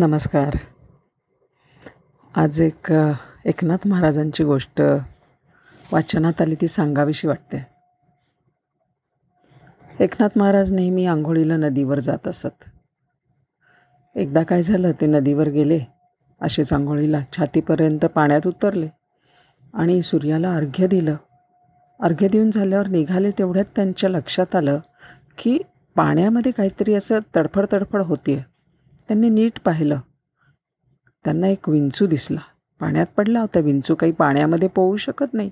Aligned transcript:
नमस्कार. 0.00 0.56
आज 2.36 2.60
एक 2.60 2.92
एकनाथ 3.44 3.86
महाराजांची 3.86 4.44
गोष्ट 4.44 4.82
वाचनात 5.92 6.40
आली 6.40 6.54
ती 6.54 6.68
सांगावीशी 6.68 7.28
वाटते. 7.28 7.66
एकनाथ 10.00 10.38
महाराज 10.38 10.72
नेहमी 10.72 11.06
आंघोळीला 11.06 11.56
नदीवर 11.56 11.98
जात 11.98 12.28
असत. 12.28 12.64
एकदा 14.16 14.42
काय 14.42 14.62
झालं 14.62 14.92
ते 15.00 15.06
नदीवर 15.06 15.48
गेले 15.48 15.80
असेच 16.40 16.72
आंघोळीला 16.72 17.20
छातीपर्यंत 17.32 18.04
पाण्यात 18.04 18.46
उतरले 18.46 18.88
आणि 19.74 20.02
सूर्याला 20.02 20.54
अर्घ्य 20.54 20.86
दिलं. 20.86 21.16
अर्घ्य 22.00 22.28
देऊन 22.28 22.50
झाल्यावर 22.50 22.86
निघाले 22.86 23.30
तेवढ्यात 23.30 23.76
त्यांच्या 23.76 24.10
लक्षात 24.10 24.56
आलं 24.56 24.78
की 25.38 25.58
पाण्यामध्ये 25.96 26.52
काहीतरी 26.52 26.94
असं 26.94 27.18
तडफड 27.36 27.66
तडफड 27.72 28.02
होती 28.02 28.34
आहे 28.34 28.49
त्यांनी 29.10 29.28
नीट 29.28 29.60
पाहिलं. 29.64 30.00
त्यांना 31.24 31.46
एक 31.46 31.68
विंचू 31.68 32.06
दिसला. 32.06 32.40
पाण्यात 32.80 33.06
पडला 33.16 33.40
होता. 33.40 33.60
विंचू 33.60 33.94
काही 33.94 34.12
पाण्यामध्ये 34.12 34.68
पोहू 34.68 34.96
शकत 34.96 35.34
नाही. 35.34 35.50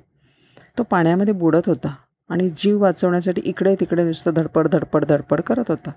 तो 0.78 0.82
पाण्यामध्ये 0.82 1.34
बुडत 1.34 1.62
होता 1.66 1.94
आणि 2.28 2.50
जीव 2.56 2.82
वाचवण्यासाठी 2.82 3.42
इकडे 3.44 3.74
तिकडे 3.74 4.04
नुसतं 4.04 4.30
धडपड 4.36 4.68
धडपड 4.68 5.04
धडपड 5.04 5.40
करत 5.40 5.64
होता. 5.68 5.90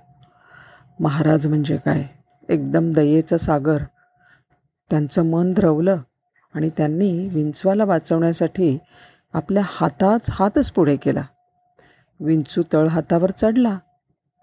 महाराज 0.99 1.47
म्हणजे 1.47 1.77
काय? 1.77 2.03
एकदम 2.49 2.91
दयेचा 2.91 3.37
सागर. 3.37 3.77
त्यांचं 4.89 5.25
मन 5.25 5.51
द्रवलं 5.51 5.97
आणि 6.53 6.69
त्यांनी 6.77 7.27
विंचवाला 7.27 7.85
वाचवण्यासाठी 7.85 8.77
आपल्या 9.33 9.63
हाताच 9.65 10.27
हातच 10.29 10.71
पुढे 10.71 10.95
केला. 10.95 11.23
विंचू 12.19 12.63
तळ 12.73 12.87
हातावर 12.87 13.31
चढला 13.31 13.77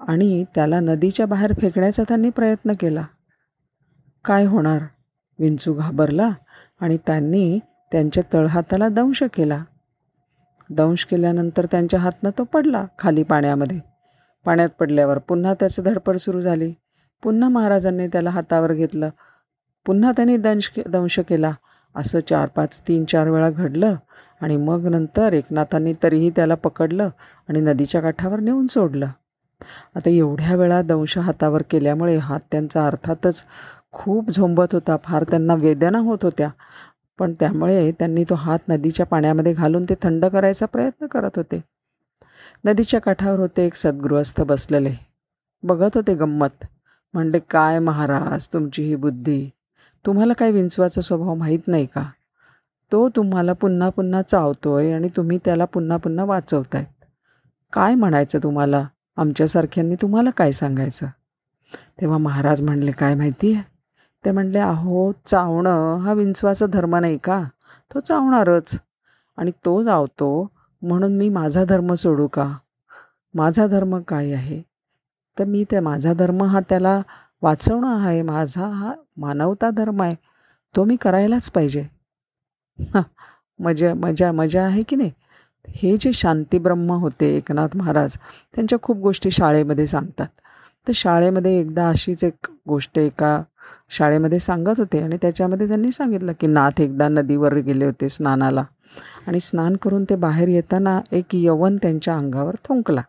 आणि 0.00 0.44
त्याला 0.54 0.80
नदीच्या 0.80 1.26
बाहेर 1.26 1.52
फेकण्याचा 1.52 2.02
त्यांनी 2.02 2.30
प्रयत्न 2.30 2.72
केला. 2.80 3.04
काय 4.28 4.44
होणार? 4.44 4.82
विंचू 5.38 5.72
घाबरला 5.72 6.30
आणि 6.80 6.96
त्यांनी 7.06 7.58
त्यांच्या 7.92 8.22
तळहाताला 8.32 8.88
दंश 8.88 9.22
केला. 9.22 9.64
दंश 10.70 11.04
केल्यानंतर 11.04 11.66
त्यांच्या 11.66 12.00
हातनं 12.00 12.30
तो 12.38 12.44
पडला 12.44 12.84
खाली 12.98 13.22
पाण्यामध्ये. 13.22 13.80
पाण्यात 14.44 14.68
पडल्यावर 14.68 15.18
पुन्हा 15.18 15.54
त्याचं 15.54 15.82
धडपड 15.82 16.16
सुरू 16.16 16.40
झाली. 16.40 16.74
पुन्हा 17.22 17.48
महाराजांनी 17.48 18.06
त्याला 18.06 18.30
हातावर 18.30 18.72
घेतलं. 18.72 19.08
पुन्हा 19.86 20.12
त्यांनी 20.12 20.36
दंश 20.36 20.68
के 20.68 20.82
दंश 20.88 21.18
केला. 21.18 21.52
असं 21.96 22.20
चार 22.20 22.48
पाच 22.48 22.80
तीन 22.88 23.04
चार 23.04 23.30
वेळा 23.30 23.50
घडलं 23.50 23.94
आणि 24.40 24.56
मग 24.56 24.88
नंतर 24.88 25.32
एकनाथांनी 25.32 25.92
तरीही 26.02 26.30
त्याला 26.30 26.54
पकडलं 26.54 27.08
आणि 27.48 27.60
नदीच्या 27.60 28.00
काठावर 28.00 28.40
नेऊन 28.40 28.66
सोडलं. 28.66 29.06
आता 29.96 30.10
एवढ्या 30.10 30.56
वेळा 30.56 30.82
दंश 30.82 31.18
हातावर 31.18 31.62
केल्यामुळे 31.70 32.16
हात 32.16 32.40
त्यांचा 32.50 32.86
अर्थातच 32.86 33.44
खूप 33.98 34.30
झोंबत 34.30 34.66
होता. 34.72 34.96
फार 35.04 35.22
त्यांना 35.22 35.54
वेदना 35.54 35.98
होत 35.98 36.18
होत्या. 36.22 36.48
पण 37.18 37.32
त्यामुळे 37.40 37.92
त्यांनी 37.92 38.24
तो 38.24 38.34
हात 38.34 38.58
नदीच्या 38.68 39.06
पाण्यामध्ये 39.06 39.52
घालून 39.52 39.84
ते 39.84 39.94
थंड 40.02 40.24
करायचा 40.24 40.66
प्रयत्न 40.66 41.06
करत 41.06 41.30
होते. 41.36 41.64
नदीच्या 42.64 43.00
काठावर 43.00 43.38
होते 43.38 43.66
एक 43.66 43.74
सद्गृहस्थ 43.74 44.40
बसलेले. 44.40 44.94
बघत 45.62 45.90
होते 45.94 46.14
गंमत. 46.14 46.64
म्हणले 47.12 47.38
काय 47.38 47.78
महाराज 47.78 48.48
तुमची 48.52 48.82
ही 48.82 48.96
बुद्धी? 48.96 49.50
तुम्हाला 50.06 50.32
काय 50.32 50.50
विंचवाचा 50.50 51.00
स्वभाव 51.00 51.34
माहीत 51.34 51.58
नाही 51.66 51.86
का? 51.86 52.10
तो 52.92 53.08
तुम्हाला 53.08 53.52
पुन्हा 53.52 53.88
पुन्हा 53.88 54.22
चावतोय 54.22 54.92
आणि 54.92 55.08
तुम्ही 55.16 55.38
त्याला 55.44 55.64
पुन्हा 55.64 55.96
पुन्हा 55.96 56.24
वाचवतायत. 56.24 57.04
काय 57.72 57.94
म्हणायचं 57.94 58.38
तुम्हाला? 58.42 58.84
आमच्यासारख्यांनी 59.16 59.94
तुम्हाला 59.94 60.30
काय 60.30 60.52
सांगायचं? 60.52 61.06
तेव्हा 62.00 62.18
महाराज 62.18 62.62
म्हणले 62.62 62.92
काय 62.92 63.14
माहिती 63.14 63.54
आहे 63.54 63.77
ते 64.24 64.30
म्हणले 64.30 64.58
अहो 64.58 65.12
चावणं 65.26 65.96
हा 65.96 66.12
विंचवाचा 66.12 66.66
धर्म 66.66 66.96
नाही 66.96 67.18
का? 67.18 67.42
तो 67.94 68.00
चावणारच. 68.00 68.80
आणि 69.36 69.50
तो 69.64 69.82
जावतो 69.82 70.30
म्हणून 70.82 71.16
मी 71.16 71.28
माझा 71.28 71.64
धर्म 71.64 71.94
सोडू 71.94 72.26
का? 72.26 72.52
माझा 73.34 73.66
धर्म 73.66 73.98
काय 74.00 74.32
आहे? 74.32 74.62
तर 75.38 75.44
मी 75.44 75.64
त्या 75.70 75.82
माझा 75.82 76.12
धर्म 76.12 76.42
हा 76.42 76.60
त्याला 76.60 77.00
वाचवणं 77.42 78.04
आहे. 78.06 78.22
माझा 78.22 78.66
हा 78.66 78.92
मानवता 79.16 79.70
धर्म 79.70 80.02
आहे. 80.02 80.14
तो 80.76 80.84
मी 80.84 80.96
करायलाच 80.96 81.50
पाहिजे. 81.50 81.84
मजा 83.60 83.94
मजा 83.94 84.32
मजा 84.32 84.64
आहे 84.64 84.82
की 84.82 84.96
नाही? 84.96 85.10
हे 85.68 85.96
जे 86.00 86.12
शांतीब्रह्म 86.12 86.90
होते 86.92 87.26
एकनाथ 87.36 87.76
महाराज 87.76 88.16
त्यांच्या 88.54 88.78
खूप 88.82 88.96
गोष्टी 88.96 89.30
शाळेमध्ये 89.30 89.86
सांगतात. 89.86 90.26
तर 90.88 90.92
शाळेमध्ये 90.94 91.58
एकदा 91.60 91.88
अशीच 91.88 92.24
एक 92.24 92.50
गोष्ट 92.68 92.98
एका 92.98 93.42
शाळेमध्ये 93.90 94.38
सांगत 94.38 94.74
होते 94.78 94.98
आणि 94.98 95.16
त्याच्यामध्ये 95.16 95.68
त्यांनी 95.68 95.90
सांगितलं 95.90 96.32
की 96.40 96.46
नाथ 96.46 96.80
एकदा 96.80 97.08
नदीवर 97.08 97.54
गेले 97.54 97.84
होते 97.84 98.08
स्नानाला. 98.08 98.64
आणि 99.26 99.40
स्नान 99.40 99.76
करून 99.76 100.04
ते 100.04 100.16
बाहेर 100.16 100.48
येताना 100.48 101.00
एक 101.12 101.24
यवन 101.32 101.76
त्यांच्या 101.76 102.16
अंगावर 102.16 102.54
थुंकला. 102.64 103.02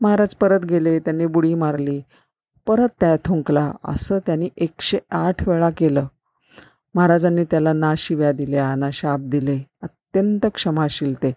महाराज 0.00 0.34
परत 0.34 0.64
गेले 0.64 0.98
त्यांनी 0.98 1.26
बुडी 1.26 1.54
मारली. 1.54 2.02
परत 2.66 2.88
त्या 3.00 3.16
थुंकला. 3.24 3.72
असं 3.84 4.18
त्यांनी 4.18 4.48
एकशे 4.56 4.98
आठ 5.10 5.48
वेळा 5.48 5.70
केलं. 5.70 6.06
महाराजांनी 6.94 7.44
त्याला 7.44 7.72
ना 7.72 7.94
शिव्या 7.96 8.32
दिल्या 8.32 8.74
ना 8.74 8.90
शाप 8.92 9.20
दिले. 9.20 9.58
अत्यंत 9.82 10.46
क्षमाशील 10.54 11.14
ते. 11.14 11.32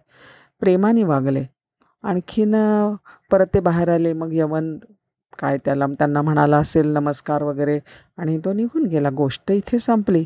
प्रेमाने 0.60 1.04
वागले. 1.04 1.46
आणखीन 2.04 2.56
परत 3.32 3.46
ते 3.54 3.60
बाहेर 3.60 3.90
आले. 3.90 4.14
मग 4.14 4.30
यवन 4.32 4.78
काय 5.40 5.58
त्याला 5.66 5.86
त्यांना 5.88 6.22
म्हणाला 6.22 6.58
असेल 6.58 6.88
नमस्कार 6.88 7.44
वगैरे 7.44 7.80
आणि 8.18 8.38
तो 8.38 8.54
निघून 8.54 8.86
गेला. 8.86 9.10
गोष्ट 9.10 9.52
इथे 9.52 9.80
संपली. 9.80 10.26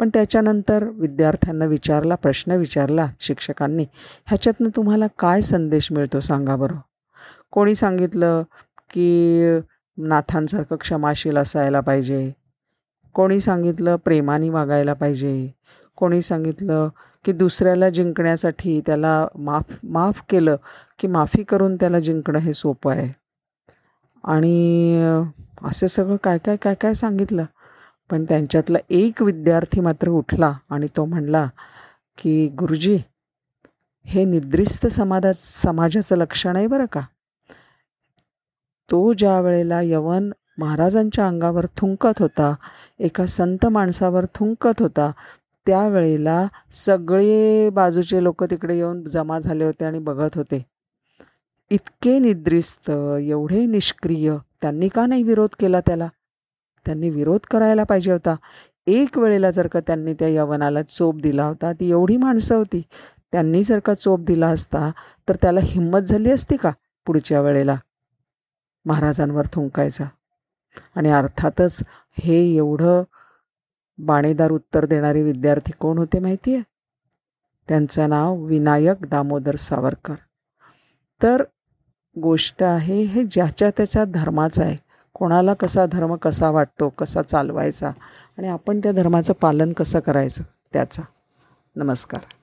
पण 0.00 0.08
त्याच्यानंतर 0.14 0.84
विद्यार्थ्यांना 0.84 1.64
विचारला 1.64 2.14
प्रश्न 2.14 2.52
विचारला 2.52 3.06
शिक्षकांनी. 3.20 3.84
ह्याच्यातनं 4.26 4.68
तुम्हाला 4.76 5.06
काय 5.18 5.40
संदेश 5.40 5.92
मिळतो 5.92 6.20
सांगा 6.20 6.56
बरं. 6.56 6.76
कोणी 7.50 7.74
सांगितलं 7.74 8.42
की 8.90 9.42
नाथांसारखं 9.98 10.76
क्षमाशील 10.76 11.36
असायला 11.36 11.80
पाहिजे? 11.80 12.32
कोणी 13.14 13.40
सांगितलं 13.40 13.96
प्रेमाने 13.96 14.50
वागायला 14.50 14.92
पाहिजे? 14.92 15.52
कोणी 15.96 16.22
सांगितलं 16.22 16.88
की 17.24 17.32
दुसऱ्याला 17.32 17.88
जिंकण्यासाठी 17.88 18.80
त्याला 18.86 19.28
माफ 19.34 19.64
माफ 19.82 20.22
केलं 20.28 20.56
की 20.98 21.08
माफी 21.08 21.42
करून 21.42 21.76
त्याला 21.76 22.00
जिंकणं 22.00 22.38
हे 22.38 22.52
सोपं 22.52 22.92
आहे? 22.92 23.25
आणि 24.26 25.02
असं 25.64 25.86
सगळं 25.86 26.16
काय 26.16 26.38
काय 26.38 26.56
काय 26.56 26.74
काय 26.74 26.94
सांगितलं. 26.94 27.44
पण 28.10 28.24
त्यांच्यातला 28.24 28.78
एक 28.90 29.22
विद्यार्थी 29.22 29.80
मात्र 29.80 30.08
उठला 30.08 30.52
आणि 30.70 30.86
तो 30.96 31.04
म्हणला 31.04 31.46
की 32.18 32.46
गुरुजी 32.48 32.96
हे 34.06 34.24
निद्रिस्त 34.24 34.86
समाजा 34.86 35.32
समाजाचं 35.34 36.16
लक्षण 36.16 36.56
आहे 36.56 36.66
बरं 36.66 36.84
का? 36.92 37.00
तो 38.90 39.12
ज्या 39.12 39.40
वेळेला 39.40 39.80
यवन 39.82 40.30
महाराजांच्या 40.58 41.26
अंगावर 41.26 41.66
थुंकत 41.76 42.20
होता 42.20 42.54
एका 42.98 43.26
संत 43.26 43.66
माणसावर 43.66 44.24
थुंकत 44.34 44.82
होता 44.82 45.10
त्यावेळेला 45.66 46.46
सगळे 46.72 47.68
बाजूचे 47.70 48.22
लोक 48.24 48.44
तिकडे 48.44 48.76
येऊन 48.76 49.02
जमा 49.04 49.38
झाले 49.38 49.64
होते 49.64 49.84
आणि 49.84 49.98
बघत 49.98 50.36
होते. 50.36 50.62
इतके 51.70 52.18
निद्रिस्त 52.18 52.90
एवढे 53.20 53.66
निष्क्रिय. 53.66 54.36
त्यांनी 54.62 54.88
का 54.88 55.06
नाही 55.06 55.22
विरोध 55.22 55.48
केला 55.60 55.80
त्याला? 55.80 56.08
त्यांनी 56.86 57.10
विरोध 57.10 57.40
करायला 57.50 57.84
पाहिजे 57.84 58.12
होता. 58.12 58.36
एक 58.86 59.18
वेळेला 59.18 59.50
जर 59.50 59.66
का 59.66 59.80
त्यांनी 59.80 60.14
त्या 60.14 60.28
यवनाला 60.28 60.82
चोप 60.82 61.16
दिला 61.16 61.44
होता 61.44 61.72
ती 61.72 61.90
एवढी 61.90 62.16
माणसं 62.16 62.54
होती. 62.54 62.82
त्यांनी 63.32 63.64
जर 63.64 63.78
का 63.78 63.94
चोप 63.94 64.20
दिला 64.20 64.48
असता 64.48 64.90
तर 65.28 65.36
त्याला 65.42 65.60
हिंमत 65.62 65.98
झाली 65.98 66.30
असती 66.30 66.56
का 66.56 66.70
पुढच्या 67.06 67.40
वेळेला? 67.40 67.76
महाराजांवर 68.84 69.46
थुंकायचा. 69.52 70.04
आणि 70.96 71.10
अर्थातच 71.10 71.82
हे 72.12 72.56
एवढं 72.56 73.02
बाणेदार 73.98 74.50
उत्तर 74.50 74.84
देणारे 74.84 75.22
विद्यार्थी 75.22 75.72
कोण 75.72 75.98
होते 75.98 76.18
माहिती 76.18 76.54
आहे 76.54 76.62
त्यांचं 77.68 78.08
नाव 78.08 78.44
विनायक 78.44 79.06
दामोदर 79.06 79.54
सावरकर. 79.54 80.14
तर 81.22 81.42
गोष्ट 82.22 82.62
आहे 82.62 83.02
हे 83.02 83.24
ज्याच्या 83.24 83.70
त्याच्या 83.70 84.04
धर्माचं 84.04 84.62
आहे. 84.62 84.76
कोणाला 85.14 85.54
कसा 85.54 85.86
धर्म 85.86 86.14
कसा 86.14 86.50
वाटतो 86.50 86.88
कसा 86.88 87.22
चालवायचा 87.22 87.88
आणि 88.38 88.48
आपण 88.48 88.78
त्या 88.78 88.92
धर्माचं 88.92 89.32
पालन 89.32 89.72
कसं 89.72 90.00
करायचं 90.00 90.44
त्याचा. 90.72 91.02
नमस्कार. 91.76 92.35